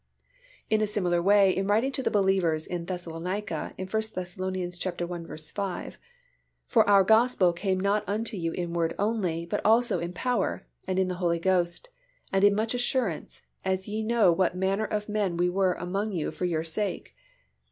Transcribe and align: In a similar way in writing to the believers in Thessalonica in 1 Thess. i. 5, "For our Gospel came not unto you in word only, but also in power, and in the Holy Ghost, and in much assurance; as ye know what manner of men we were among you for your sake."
In 0.67 0.81
a 0.81 0.87
similar 0.87 1.21
way 1.21 1.51
in 1.55 1.67
writing 1.67 1.91
to 1.91 2.01
the 2.01 2.09
believers 2.09 2.65
in 2.65 2.85
Thessalonica 2.85 3.75
in 3.77 3.85
1 3.85 4.01
Thess. 4.01 4.35
i. 4.39 5.37
5, 5.37 5.99
"For 6.65 6.89
our 6.89 7.03
Gospel 7.03 7.53
came 7.53 7.79
not 7.79 8.03
unto 8.09 8.35
you 8.35 8.51
in 8.53 8.73
word 8.73 8.95
only, 8.97 9.45
but 9.45 9.61
also 9.63 9.99
in 9.99 10.11
power, 10.13 10.65
and 10.87 10.97
in 10.97 11.07
the 11.07 11.13
Holy 11.21 11.37
Ghost, 11.37 11.89
and 12.33 12.43
in 12.43 12.55
much 12.55 12.73
assurance; 12.73 13.43
as 13.63 13.87
ye 13.87 14.01
know 14.01 14.31
what 14.31 14.55
manner 14.57 14.85
of 14.85 15.07
men 15.07 15.37
we 15.37 15.51
were 15.51 15.73
among 15.73 16.13
you 16.13 16.31
for 16.31 16.45
your 16.45 16.63
sake." 16.63 17.15